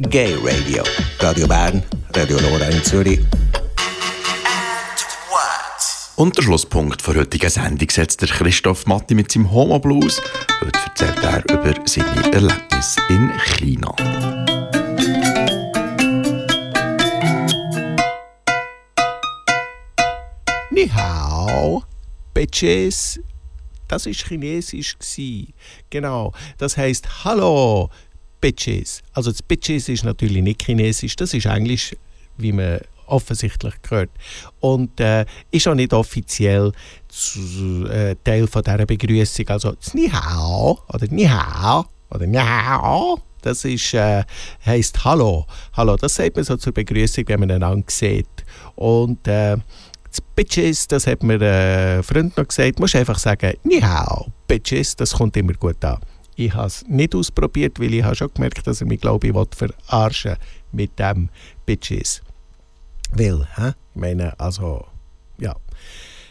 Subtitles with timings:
[0.00, 0.84] Gay Radio.
[1.18, 1.82] Radio Bern,
[2.14, 3.18] Radio Nora in Zürich.
[6.14, 10.22] Und der Schlusspunkt für heutigen Sendung setzt der Christoph Matti mit seinem Homo Blues.
[10.60, 13.92] Heute erzählt er über seine Erlebnisse in China.
[20.70, 21.82] Ni hao,
[22.34, 23.18] Bitches.
[23.88, 24.96] Das war Chinesisch.
[25.90, 26.32] Genau.
[26.58, 27.90] Das heißt Hallo,
[28.40, 29.02] Bitches.
[29.12, 31.94] Also das Bitches ist natürlich nicht Chinesisch, das ist Englisch,
[32.36, 34.10] wie man offensichtlich gehört.
[34.60, 36.72] Und äh, ist auch nicht offiziell
[37.08, 39.48] zu, äh, Teil von dieser Begrüßung.
[39.48, 43.20] Also das Ni Hao oder Ni Hao oder Ni Hao.
[43.42, 44.24] Das ist, äh,
[44.66, 45.46] heisst Hallo.
[45.74, 48.26] Hallo, das sagt man so zur Begrüßung, wenn man einander sieht.
[48.74, 49.56] Und äh,
[50.08, 54.96] das Bitches, das hat mir ein Freund noch gesagt, musst einfach sagen, Ni Hao, Bitches,
[54.96, 55.98] das kommt immer gut an.
[56.38, 59.34] Ich habe es nicht ausprobiert, weil ich habe schon gemerkt, dass er mich, glaube ich,
[59.56, 60.36] verarschen
[60.70, 61.30] mit dem
[61.66, 62.22] Bitches.
[63.10, 63.70] Weil, hä?
[63.70, 64.86] ich meine, also,
[65.40, 65.56] ja.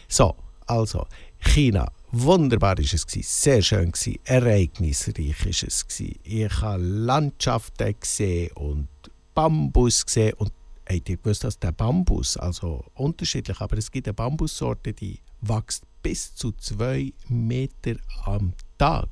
[0.08, 0.34] So,
[0.66, 1.06] also,
[1.40, 1.92] China.
[2.10, 3.92] Wunderbar war es sehr schön
[4.24, 8.88] ereignisreich war es Ich habe Landschaften gesehen und
[9.34, 10.52] Bambus gesehen und
[10.88, 15.84] habt ihr gewusst, dass der Bambus, also unterschiedlich, aber es gibt eine Bambussorte, die wächst
[16.02, 19.08] bis zu zwei Meter am Tag.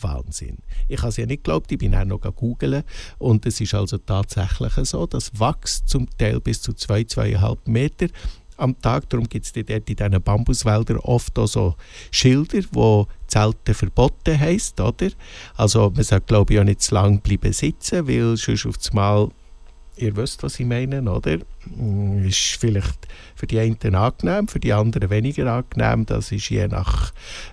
[0.00, 0.58] Wahnsinn.
[0.88, 2.84] Ich habe es ja nicht geglaubt, ich bin auch noch googeln
[3.18, 8.08] und es ist also tatsächlich so, das wächst zum Teil bis zu zwei, zweieinhalb Meter
[8.56, 9.08] am Tag.
[9.08, 11.74] Darum gibt es dort in diesen Bambuswäldern oft auch so
[12.10, 15.10] Schilder, wo Zelten verboten heisst, oder?
[15.56, 19.30] Also man sagt, glaube ich, auch nicht zu lange bleiben sitzen, weil sonst auf einmal
[19.96, 21.38] ihr wisst, was ich meine, oder?
[21.66, 26.06] Mm, ist vielleicht für die einen angenehm, für die anderen weniger angenehm.
[26.06, 27.12] Das ist je nach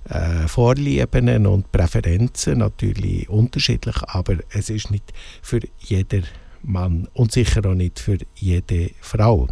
[0.09, 6.25] äh, Vorlieben und Präferenzen natürlich unterschiedlich, aber es ist nicht für jeden
[6.64, 9.47] Mann und sicher auch nicht für jede Frau.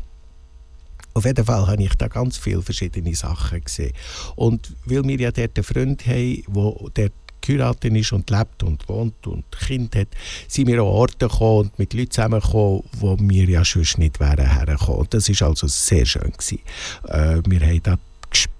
[1.13, 3.93] Auf jeden Fall habe ich da ganz viele verschiedene Sachen gesehen.
[4.35, 8.87] Und weil wir ja dort einen Freund haben, der dort geheiratet ist und lebt und
[8.87, 10.07] wohnt und Kind hat,
[10.47, 14.45] sind wir an Orte gekommen und mit Leuten zusammengekommen, wo wir ja sonst nicht wären
[14.45, 15.01] hergekommen.
[15.01, 16.31] Und das war also sehr schön.
[16.31, 16.59] Gewesen.
[17.07, 17.99] Äh, wir haben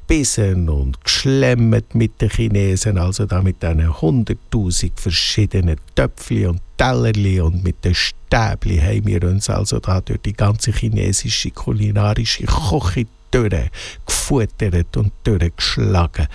[0.09, 6.61] da gespissen und geschlemmt mit den Chinesen, also da mit diesen hunderttausend verschiedenen Töpfchen und
[6.77, 12.45] Tellerli und mit den Stäbli haben wir uns also da durch die ganze chinesische kulinarische
[12.45, 16.27] Küche durchgefuttert und durchgeschlagen.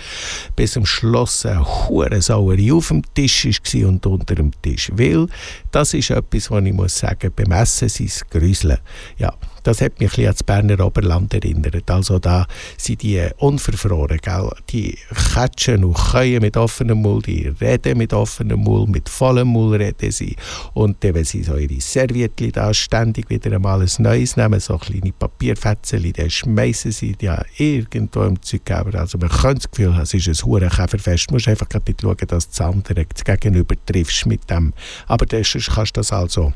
[0.55, 4.89] Bis am Schluss eine Hurensauerei auf dem Tisch war und unter dem Tisch.
[4.93, 5.27] Weil
[5.71, 8.77] das ist etwas, was ich muss sagen, beim Essen sein Grüseln.
[9.17, 9.33] Ja,
[9.65, 11.89] das hat mich ein an das Berner Oberland erinnert.
[11.89, 12.45] Also da
[12.77, 14.49] sind die unverfroren, gell?
[14.69, 14.97] die
[15.33, 20.11] Kätschen und Käuen mit offenem Mund, die reden mit offenem Mund, mit vollem Mund reden
[20.11, 20.35] sie.
[20.75, 24.77] Und dann, wenn sie so ihre Serviettchen da ständig wieder einmal ein neues nehmen, so
[24.77, 30.03] kleine Papierfetzen, dann schmeißen sie ja irgendwo im Zeug Also man könnte das Gefühl haben,
[30.03, 31.29] es ist ein Hurenkäferfest.
[31.31, 34.73] Du musst einfach nicht schauen, dass du das andere gegenüber triffst mit dem.
[35.07, 36.53] Aber dann kannst du das also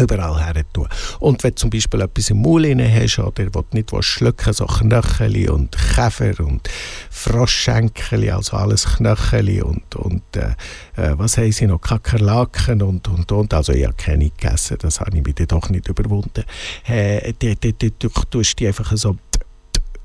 [0.00, 0.88] überall her tun.
[1.20, 5.48] Und wenn du zum Beispiel etwas im Maul hast oder du nicht schlucken so Knöcheli
[5.48, 6.68] und Käfer und
[7.10, 10.50] Froschschenkel, also alles Knöcheli und, und äh,
[10.96, 15.00] äh, was haben sie noch, Kakerlaken und, und, und, also ich habe keine gegessen, das
[15.00, 16.44] habe ich mir doch nicht überwunden.
[16.86, 19.16] Äh, die, die, die, du tust die einfach so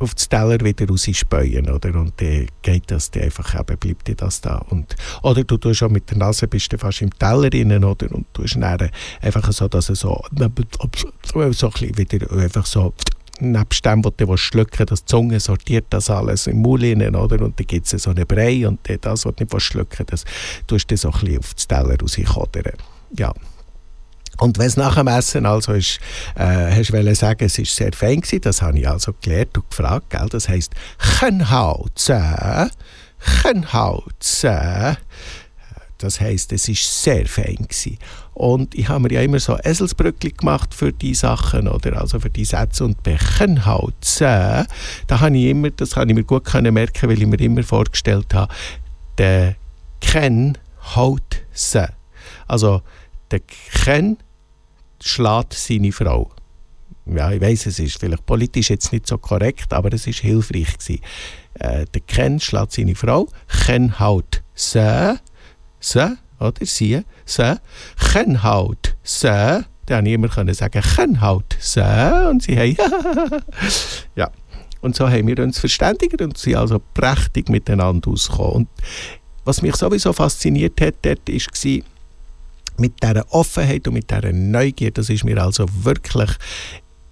[0.02, 1.96] auf den Teller wieder rausspäuen, oder?
[2.00, 4.58] Und dann geht das dann einfach, eben bleibt dir das da.
[4.70, 8.12] Und, oder du tust auch mit der Nase, bist du fast im Teller drin, oder?
[8.12, 12.94] Und tust einfach so, dass er so, so ein bisschen wieder einfach so
[13.42, 17.42] nebst dem, was du schlucken die Zunge sortiert das alles im Mund rein, oder?
[17.44, 20.26] Und dann gibt es so einen Brei und das, was du nicht schlucken das
[20.68, 22.74] tust du so ein bisschen auf den Teller rauskodern.
[23.18, 23.34] Ja,
[24.42, 26.00] und wenn es nach dem Essen also ist,
[26.36, 29.70] äh, hast du sagen, es ist sehr fein gewesen, das habe ich also gelernt und
[29.70, 30.28] gefragt, gell?
[30.32, 30.74] das heisst
[31.20, 32.72] Chenhao Zhe,
[33.20, 34.98] Chenhao Zhe,
[36.00, 38.00] das heisst, es ist sehr fein gewesen.
[38.34, 42.02] Und ich habe mir ja immer so Eselsbrückli gemacht für die Sachen, oder?
[42.02, 42.86] Also für die Sätze.
[42.86, 44.66] Und bei Chenhao Zhe,
[45.06, 48.34] da habe ich immer, das kann ich mir gut merken, weil ich mir immer vorgestellt
[48.34, 48.52] habe,
[49.20, 49.56] der
[50.00, 50.58] Ken
[50.96, 51.90] haut se.
[52.48, 52.82] Also
[53.30, 54.18] der Ken
[55.04, 56.32] schlägt seine Frau.
[57.06, 60.78] Ja, ich weiß, es ist vielleicht politisch jetzt nicht so korrekt, aber es ist hilfreich
[60.78, 61.02] gewesen.
[61.56, 63.28] Äh, der Ken schlägt seine Frau,
[63.66, 65.20] Ken haut se,
[65.80, 67.60] se, oder sie, se,
[68.12, 72.78] Ken haut se, da habe ich immer können sagen, Ken haut se, und sie haben,
[74.16, 74.32] ja.
[74.82, 78.54] Und so haben wir uns verständigt und sind also prächtig miteinander ausgekommen.
[78.54, 78.68] Und
[79.44, 81.82] was mich sowieso fasziniert hat, dort war,
[82.82, 86.32] mit dieser Offenheit und mit dieser Neugier, das ist mir also wirklich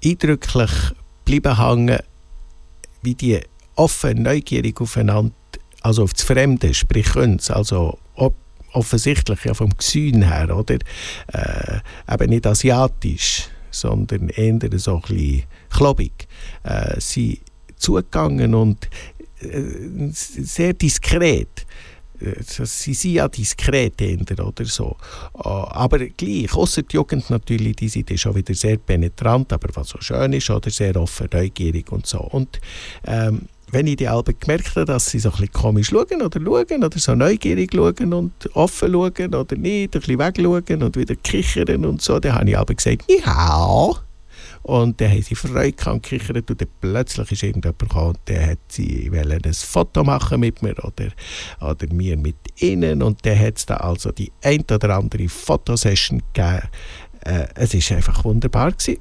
[0.04, 0.71] eindrücklich
[1.24, 2.00] bleiben hängen,
[3.01, 3.39] wie die
[3.75, 5.33] offen, neugierig aufeinander,
[5.81, 7.98] also auf das Fremde, sprich uns, also
[8.74, 10.77] offensichtlich ja vom Gesehen her, oder?
[11.33, 11.80] Äh,
[12.13, 16.27] eben nicht asiatisch, sondern eher so ein bisschen klobig,
[16.63, 17.42] äh, sie
[17.77, 18.89] zugegangen und
[19.42, 21.65] äh, sehr diskret
[22.19, 24.01] sie sind ja diskret
[24.39, 24.95] oder so.
[25.33, 29.89] Ah, aber gleich, außer die Jugend natürlich, die sind schon wieder sehr penetrant, aber was
[29.89, 32.19] so schön ist, oder sehr offen, neugierig und so.
[32.19, 32.60] Und
[33.06, 36.39] ähm, wenn ich die Alben gemerkt habe, dass sie so ein bisschen komisch schauen oder
[36.42, 41.15] schauen oder so neugierig schauen und offen schauen oder nicht, ein bisschen wegschauen und wieder
[41.15, 43.92] kichern und so, dann habe ich Alben gesagt, ja.
[44.63, 48.59] Und dann haben sie Freude gekichert und dann plötzlich ist irgendjemand gekommen und dann hat
[48.67, 51.09] sie ein Foto machen mit mir oder,
[51.61, 56.21] oder mir mit ihnen und dann hat es da also die ein oder andere Fotosession
[56.33, 56.67] gegeben.
[57.21, 58.97] Äh, es war einfach wunderbar gewesen.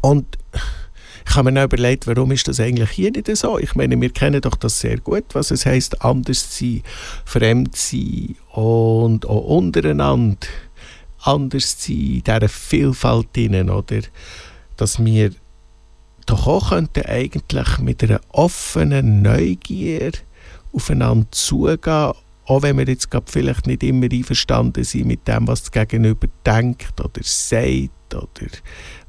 [0.00, 0.38] Und
[1.28, 3.58] ich habe mir überlegt, warum ist das eigentlich hier nicht so?
[3.58, 6.82] Ich meine, wir kennen doch das sehr gut, was es heißt, anders sein,
[7.24, 10.48] fremd sein und auch untereinander
[11.22, 14.00] anders sein, in dieser Vielfalt hinein, oder?
[14.76, 15.32] Dass wir
[16.26, 20.12] doch auch könnten eigentlich mit einer offenen Neugier
[20.72, 22.12] aufeinander zugehen,
[22.46, 26.26] auch wenn wir jetzt gerade vielleicht nicht immer einverstanden sind mit dem, was das Gegenüber
[26.44, 28.50] denkt oder sagt oder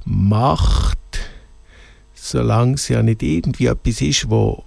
[0.05, 0.97] macht,
[2.13, 4.63] solange es ja nicht irgendwie etwas ist, wo,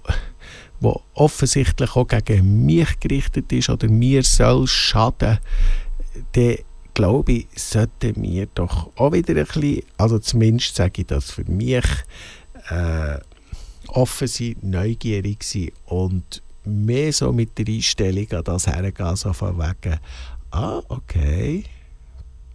[0.79, 5.39] wo offensichtlich auch gegen mich gerichtet ist oder mir soll schaden,
[6.33, 6.57] dann
[6.95, 11.43] glaube ich, sollten wir doch auch wieder ein bisschen, also zumindest sage ich das für
[11.43, 11.85] mich,
[12.69, 13.19] äh,
[13.87, 19.59] offen sein, neugierig sein und mehr so mit der Einstellung an das hergehen, so von
[19.59, 19.99] wegen,
[20.51, 21.65] ah, okay,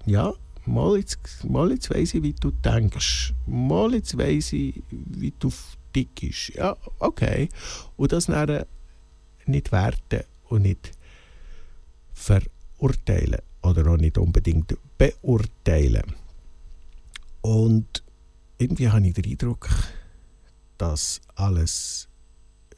[0.06, 0.32] ja,
[0.66, 5.52] mal jetzt, mal jetzt weiss ich, wie du denkst, mal jetzt weiss ich, wie du
[5.94, 7.50] dick bist, ja, okay,
[7.96, 8.64] und das dann
[9.44, 10.92] nicht werten und nicht
[12.14, 16.14] verurteilen oder auch nicht unbedingt beurteilen.
[17.42, 18.02] Und
[18.58, 19.68] irgendwie habe ich den Eindruck,
[20.78, 22.08] dass alles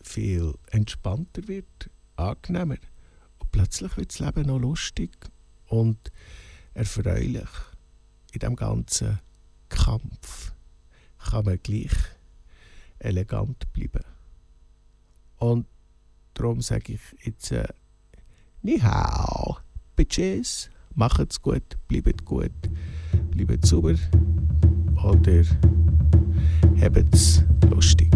[0.02, 2.76] viel entspannter wird, angenehmer.
[3.38, 5.10] Und plötzlich wird das Leben noch lustig
[5.66, 6.12] und
[6.74, 7.48] erfreulich.
[8.32, 9.18] In dem ganzen
[9.68, 10.52] Kampf
[11.18, 11.92] kann man gleich
[12.98, 14.04] elegant bleiben.
[15.38, 15.66] Und
[16.34, 17.66] darum sage ich jetzt äh,
[18.62, 18.80] Ni
[19.96, 22.52] Bitches macht's gut, bleibt gut,
[23.34, 23.94] bleibt sauber
[25.04, 25.42] oder
[26.80, 28.10] habt's lustig.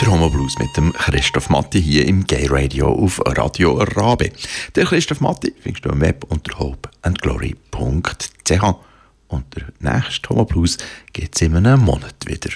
[0.00, 4.32] Der Homo Blues mit dem Christoph Matti hier im Gay Radio auf Radio Rabe.
[4.74, 8.93] Der Christoph Matti findest du im Web unter hopeandglory.ch.
[9.34, 10.78] Und der nächste Homo Blues
[11.12, 12.50] gibt es in einem Monat wieder.